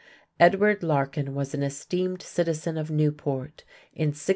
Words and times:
Edward 0.39 0.81
Larkin 0.81 1.35
was 1.35 1.53
an 1.53 1.61
esteemed 1.61 2.23
citizen 2.23 2.75
of 2.75 2.89
Newport 2.89 3.61
in 3.93 4.07
1655. 4.07 4.29